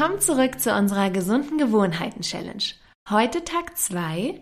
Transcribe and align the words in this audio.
Willkommen 0.00 0.22
zurück 0.22 0.58
zu 0.58 0.74
unserer 0.74 1.10
gesunden 1.10 1.58
Gewohnheiten 1.58 2.22
Challenge. 2.22 2.62
Heute 3.10 3.44
Tag 3.44 3.76
2. 3.76 4.40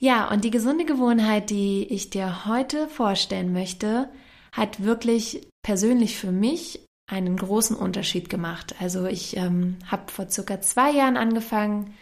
Ja, 0.00 0.30
und 0.30 0.44
die 0.44 0.50
gesunde 0.50 0.86
Gewohnheit, 0.86 1.50
die 1.50 1.84
ich 1.90 2.08
dir 2.08 2.46
heute 2.46 2.88
vorstellen 2.88 3.52
möchte, 3.52 4.08
hat 4.50 4.82
wirklich 4.82 5.46
persönlich 5.62 6.16
für 6.16 6.32
mich 6.32 6.86
einen 7.06 7.36
großen 7.36 7.76
Unterschied 7.76 8.30
gemacht. 8.30 8.76
Also 8.80 9.04
ich 9.04 9.36
ähm, 9.36 9.76
habe 9.84 10.10
vor 10.10 10.30
circa 10.30 10.62
zwei 10.62 10.92
Jahren 10.92 11.18
angefangen, 11.18 11.92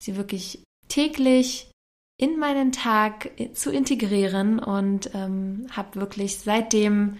sie 0.00 0.14
wirklich 0.14 0.62
täglich 0.86 1.68
in 2.16 2.38
meinen 2.38 2.70
Tag 2.70 3.40
äh, 3.40 3.54
zu 3.54 3.72
integrieren 3.72 4.60
und 4.60 5.10
ähm, 5.14 5.66
habe 5.72 5.98
wirklich 6.00 6.38
seitdem 6.38 7.16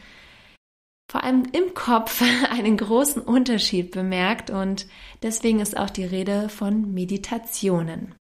vor 1.11 1.25
allem 1.25 1.45
im 1.53 1.75
Kopf 1.75 2.23
einen 2.51 2.77
großen 2.77 3.23
Unterschied 3.23 3.91
bemerkt 3.91 4.51
und 4.51 4.87
deswegen 5.23 5.61
ist 5.61 5.77
auch 5.77 5.91
die 5.91 6.05
Rede 6.05 6.49
von 6.49 6.93
Meditationen. 6.93 8.15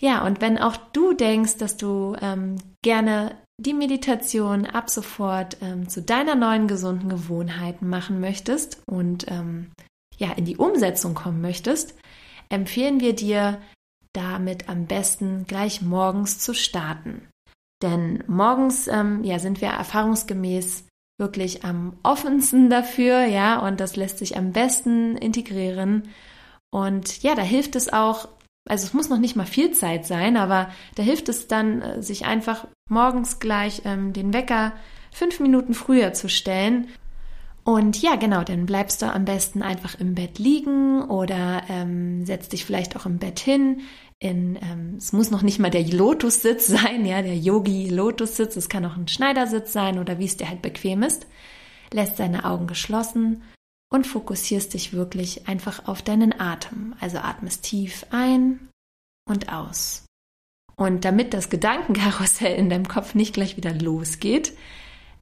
Ja, 0.00 0.26
und 0.26 0.40
wenn 0.40 0.58
auch 0.58 0.76
du 0.76 1.12
denkst, 1.12 1.56
dass 1.58 1.76
du 1.76 2.16
ähm, 2.20 2.56
gerne 2.82 3.36
die 3.58 3.74
Meditation 3.74 4.66
ab 4.66 4.90
sofort 4.90 5.56
ähm, 5.62 5.88
zu 5.88 6.02
deiner 6.02 6.34
neuen 6.34 6.66
gesunden 6.66 7.08
Gewohnheit 7.08 7.82
machen 7.82 8.20
möchtest 8.20 8.82
und 8.86 9.26
ähm, 9.30 9.70
ja 10.18 10.32
in 10.32 10.44
die 10.44 10.56
Umsetzung 10.56 11.14
kommen 11.14 11.40
möchtest, 11.40 11.94
empfehlen 12.48 13.00
wir 13.00 13.14
dir 13.14 13.60
damit 14.12 14.68
am 14.68 14.86
besten 14.86 15.44
gleich 15.46 15.82
morgens 15.82 16.38
zu 16.38 16.54
starten. 16.54 17.28
Denn 17.82 18.24
morgens 18.26 18.88
ähm, 18.88 19.22
ja, 19.24 19.38
sind 19.38 19.60
wir 19.60 19.68
erfahrungsgemäß 19.68 20.84
wirklich 21.18 21.64
am 21.64 21.96
offensten 22.02 22.70
dafür, 22.70 23.24
ja, 23.24 23.58
und 23.58 23.80
das 23.80 23.96
lässt 23.96 24.18
sich 24.18 24.36
am 24.36 24.52
besten 24.52 25.16
integrieren. 25.16 26.08
Und 26.70 27.22
ja, 27.22 27.34
da 27.34 27.42
hilft 27.42 27.76
es 27.76 27.92
auch, 27.92 28.28
also 28.68 28.86
es 28.86 28.94
muss 28.94 29.08
noch 29.08 29.18
nicht 29.18 29.36
mal 29.36 29.46
viel 29.46 29.72
Zeit 29.72 30.06
sein, 30.06 30.36
aber 30.36 30.70
da 30.96 31.02
hilft 31.02 31.28
es 31.28 31.46
dann, 31.46 31.82
äh, 31.82 32.02
sich 32.02 32.26
einfach 32.26 32.66
morgens 32.88 33.38
gleich 33.38 33.82
ähm, 33.84 34.12
den 34.12 34.32
Wecker 34.32 34.72
fünf 35.12 35.38
Minuten 35.38 35.74
früher 35.74 36.12
zu 36.12 36.28
stellen. 36.28 36.88
Und 37.62 38.02
ja, 38.02 38.16
genau, 38.16 38.42
dann 38.42 38.66
bleibst 38.66 39.00
du 39.00 39.06
am 39.06 39.24
besten 39.24 39.62
einfach 39.62 39.98
im 39.98 40.14
Bett 40.14 40.38
liegen 40.38 41.02
oder 41.02 41.62
ähm, 41.68 42.26
setzt 42.26 42.52
dich 42.52 42.64
vielleicht 42.64 42.96
auch 42.96 43.06
im 43.06 43.18
Bett 43.18 43.38
hin. 43.38 43.80
In, 44.24 44.56
ähm, 44.62 44.94
es 44.96 45.12
muss 45.12 45.30
noch 45.30 45.42
nicht 45.42 45.58
mal 45.58 45.70
der 45.70 45.86
Lotussitz 45.86 46.66
sein, 46.68 47.04
ja, 47.04 47.20
der 47.20 47.36
Yogi-Lotussitz. 47.36 48.56
Es 48.56 48.70
kann 48.70 48.86
auch 48.86 48.96
ein 48.96 49.06
Schneidersitz 49.06 49.74
sein 49.74 49.98
oder 49.98 50.18
wie 50.18 50.24
es 50.24 50.38
dir 50.38 50.48
halt 50.48 50.62
bequem 50.62 51.02
ist. 51.02 51.26
Lässt 51.92 52.18
deine 52.18 52.46
Augen 52.46 52.66
geschlossen 52.66 53.42
und 53.92 54.06
fokussierst 54.06 54.72
dich 54.72 54.94
wirklich 54.94 55.46
einfach 55.46 55.88
auf 55.88 56.00
deinen 56.00 56.40
Atem. 56.40 56.94
Also 57.00 57.18
atmest 57.18 57.64
tief 57.64 58.06
ein 58.12 58.70
und 59.28 59.52
aus. 59.52 60.06
Und 60.74 61.04
damit 61.04 61.34
das 61.34 61.50
Gedankenkarussell 61.50 62.56
in 62.56 62.70
deinem 62.70 62.88
Kopf 62.88 63.14
nicht 63.14 63.34
gleich 63.34 63.58
wieder 63.58 63.74
losgeht, 63.74 64.54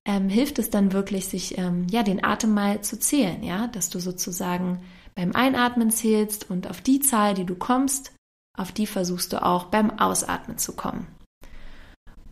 ähm, 0.05 0.29
hilft 0.29 0.61
es 0.61 0.71
dann 0.71 0.93
wirklich, 0.93 1.27
sich 1.27 1.59
ähm, 1.59 1.89
ja 1.91 2.05
den 2.05 2.25
Atem 2.25 2.55
mal 2.55 2.83
zu 2.83 3.01
zählen, 3.01 3.43
ja, 3.43 3.67
dass 3.67 3.91
du 3.91 3.99
sozusagen 3.99 4.81
beim 5.17 5.33
Einatmen 5.35 5.91
zählst 5.91 6.49
und 6.49 6.71
auf 6.71 6.81
die 6.81 7.01
Zahl, 7.01 7.35
die 7.35 7.45
du 7.45 7.57
kommst, 7.57 8.13
auf 8.59 8.73
die 8.73 8.87
versuchst 8.87 9.33
du 9.33 9.43
auch 9.43 9.67
beim 9.67 9.99
Ausatmen 9.99 10.59
zu 10.59 10.75
kommen. 10.75 11.07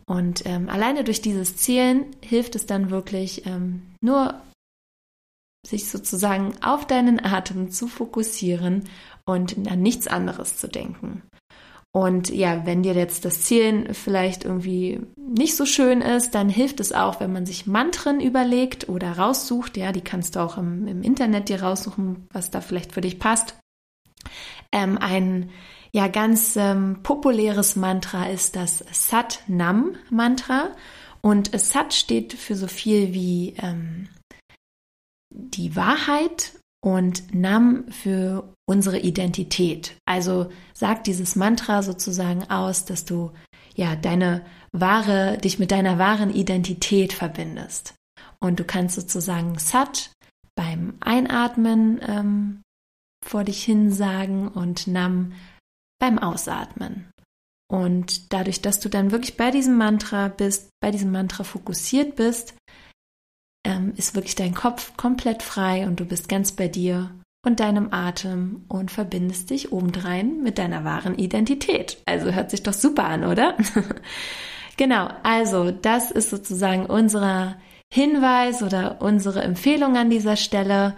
Und 0.05 0.45
ähm, 0.45 0.69
alleine 0.69 1.03
durch 1.03 1.21
dieses 1.21 1.55
Zählen 1.57 2.05
hilft 2.21 2.55
es 2.55 2.65
dann 2.65 2.89
wirklich 2.89 3.45
ähm, 3.45 3.83
nur 4.01 4.41
sich 5.65 5.89
sozusagen 5.89 6.53
auf 6.61 6.85
deinen 6.85 7.23
Atem 7.23 7.71
zu 7.71 7.87
fokussieren 7.87 8.89
und 9.25 9.55
an 9.69 9.81
nichts 9.81 10.07
anderes 10.07 10.57
zu 10.57 10.67
denken. 10.67 11.23
Und 11.93 12.29
ja, 12.29 12.65
wenn 12.65 12.83
dir 12.83 12.93
jetzt 12.93 13.25
das 13.25 13.41
Zielen 13.41 13.93
vielleicht 13.93 14.45
irgendwie 14.45 15.01
nicht 15.17 15.57
so 15.57 15.65
schön 15.65 16.01
ist, 16.01 16.33
dann 16.35 16.47
hilft 16.47 16.79
es 16.79 16.93
auch, 16.93 17.19
wenn 17.19 17.33
man 17.33 17.45
sich 17.45 17.67
Mantren 17.67 18.21
überlegt 18.21 18.87
oder 18.87 19.17
raussucht. 19.17 19.75
Ja, 19.75 19.91
die 19.91 20.01
kannst 20.01 20.35
du 20.35 20.39
auch 20.39 20.57
im, 20.57 20.87
im 20.87 21.03
Internet 21.03 21.49
dir 21.49 21.61
raussuchen, 21.61 22.27
was 22.31 22.49
da 22.49 22.61
vielleicht 22.61 22.93
für 22.93 23.01
dich 23.01 23.19
passt. 23.19 23.57
Ähm, 24.71 24.97
ein 24.97 25.49
ja 25.93 26.07
ganz 26.07 26.55
ähm, 26.55 26.99
populäres 27.03 27.75
Mantra 27.75 28.27
ist 28.27 28.55
das 28.55 28.83
Sat 28.91 29.43
Nam 29.47 29.95
Mantra. 30.09 30.75
Und 31.21 31.51
Sat 31.59 31.93
steht 31.93 32.33
für 32.33 32.55
so 32.55 32.67
viel 32.67 33.13
wie 33.13 33.55
ähm, 33.59 34.09
die 35.29 35.75
Wahrheit 35.75 36.53
und 36.83 37.33
Nam 37.33 37.85
für 37.89 38.53
unsere 38.65 38.99
Identität. 38.99 39.95
Also 40.05 40.49
sagt 40.73 41.07
dieses 41.07 41.35
Mantra 41.35 41.83
sozusagen 41.83 42.49
aus, 42.49 42.85
dass 42.85 43.05
du 43.05 43.31
ja 43.75 43.95
deine 43.95 44.43
wahre, 44.71 45.37
dich 45.37 45.59
mit 45.59 45.71
deiner 45.71 45.99
wahren 45.99 46.33
Identität 46.33 47.13
verbindest. 47.13 47.93
Und 48.39 48.59
du 48.59 48.63
kannst 48.63 48.95
sozusagen 48.95 49.59
Sat 49.59 50.11
beim 50.55 50.95
Einatmen 50.99 52.01
ähm, 52.07 52.61
vor 53.23 53.43
dich 53.43 53.63
hin 53.63 53.91
sagen 53.91 54.47
und 54.47 54.87
Nam 54.87 55.33
beim 56.01 56.19
Ausatmen. 56.19 57.09
Und 57.71 58.33
dadurch, 58.33 58.61
dass 58.61 58.81
du 58.81 58.89
dann 58.89 59.11
wirklich 59.11 59.37
bei 59.37 59.51
diesem 59.51 59.77
Mantra 59.77 60.27
bist, 60.27 60.69
bei 60.81 60.91
diesem 60.91 61.11
Mantra 61.11 61.45
fokussiert 61.45 62.17
bist, 62.17 62.55
ähm, 63.65 63.93
ist 63.95 64.15
wirklich 64.15 64.35
dein 64.35 64.53
Kopf 64.53 64.97
komplett 64.97 65.43
frei 65.43 65.87
und 65.87 65.99
du 65.99 66.05
bist 66.05 66.27
ganz 66.27 66.51
bei 66.51 66.67
dir 66.67 67.11
und 67.45 67.59
deinem 67.59 67.93
Atem 67.93 68.65
und 68.67 68.91
verbindest 68.91 69.51
dich 69.51 69.71
obendrein 69.71 70.43
mit 70.43 70.57
deiner 70.57 70.83
wahren 70.83 71.17
Identität. 71.17 72.01
Also 72.05 72.31
hört 72.31 72.51
sich 72.51 72.63
doch 72.63 72.73
super 72.73 73.05
an, 73.05 73.23
oder? 73.23 73.55
genau, 74.77 75.07
also 75.23 75.71
das 75.71 76.11
ist 76.11 76.29
sozusagen 76.29 76.87
unser 76.87 77.55
Hinweis 77.93 78.63
oder 78.63 79.01
unsere 79.01 79.43
Empfehlung 79.43 79.97
an 79.97 80.09
dieser 80.09 80.35
Stelle. 80.35 80.95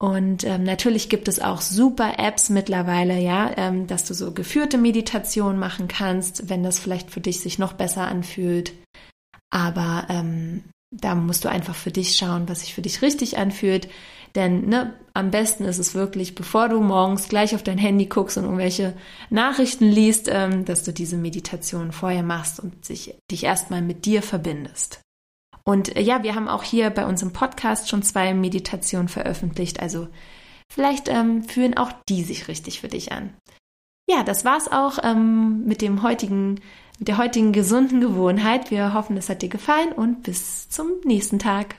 Und 0.00 0.44
ähm, 0.44 0.62
natürlich 0.62 1.08
gibt 1.08 1.26
es 1.26 1.40
auch 1.40 1.60
super 1.60 2.18
Apps 2.18 2.50
mittlerweile, 2.50 3.18
ja, 3.18 3.50
ähm, 3.56 3.88
dass 3.88 4.04
du 4.04 4.14
so 4.14 4.32
geführte 4.32 4.78
Meditation 4.78 5.58
machen 5.58 5.88
kannst, 5.88 6.48
wenn 6.48 6.62
das 6.62 6.78
vielleicht 6.78 7.10
für 7.10 7.20
dich 7.20 7.40
sich 7.40 7.58
noch 7.58 7.72
besser 7.72 8.06
anfühlt. 8.06 8.72
Aber 9.50 10.06
ähm, 10.08 10.62
da 10.90 11.16
musst 11.16 11.44
du 11.44 11.48
einfach 11.48 11.74
für 11.74 11.90
dich 11.90 12.16
schauen, 12.16 12.48
was 12.48 12.60
sich 12.60 12.74
für 12.74 12.82
dich 12.82 13.02
richtig 13.02 13.38
anfühlt. 13.38 13.88
Denn 14.36 14.68
ne, 14.68 14.94
am 15.14 15.32
besten 15.32 15.64
ist 15.64 15.78
es 15.78 15.94
wirklich, 15.94 16.36
bevor 16.36 16.68
du 16.68 16.80
morgens 16.80 17.28
gleich 17.28 17.56
auf 17.56 17.64
dein 17.64 17.78
Handy 17.78 18.06
guckst 18.06 18.38
und 18.38 18.44
irgendwelche 18.44 18.94
Nachrichten 19.30 19.86
liest, 19.86 20.28
ähm, 20.30 20.64
dass 20.64 20.84
du 20.84 20.92
diese 20.92 21.16
Meditation 21.16 21.90
vorher 21.90 22.22
machst 22.22 22.60
und 22.60 22.84
sich, 22.84 23.16
dich 23.30 23.44
erstmal 23.44 23.82
mit 23.82 24.04
dir 24.04 24.22
verbindest. 24.22 25.00
Und 25.68 25.96
äh, 25.96 26.00
ja, 26.00 26.22
wir 26.22 26.34
haben 26.34 26.48
auch 26.48 26.62
hier 26.62 26.88
bei 26.88 27.04
uns 27.04 27.20
im 27.20 27.34
Podcast 27.34 27.90
schon 27.90 28.02
zwei 28.02 28.32
Meditationen 28.32 29.08
veröffentlicht. 29.08 29.80
Also 29.80 30.08
vielleicht 30.72 31.10
ähm, 31.10 31.44
fühlen 31.44 31.76
auch 31.76 31.92
die 32.08 32.22
sich 32.22 32.48
richtig 32.48 32.80
für 32.80 32.88
dich 32.88 33.12
an. 33.12 33.34
Ja, 34.08 34.22
das 34.22 34.46
war's 34.46 34.72
auch 34.72 34.98
ähm, 35.02 35.66
mit 35.66 35.82
dem 35.82 36.02
heutigen 36.02 36.60
mit 36.98 37.08
der 37.08 37.18
heutigen 37.18 37.52
gesunden 37.52 38.00
Gewohnheit. 38.00 38.70
Wir 38.70 38.94
hoffen, 38.94 39.18
es 39.18 39.28
hat 39.28 39.42
dir 39.42 39.50
gefallen 39.50 39.92
und 39.92 40.22
bis 40.22 40.70
zum 40.70 40.88
nächsten 41.04 41.38
Tag. 41.38 41.76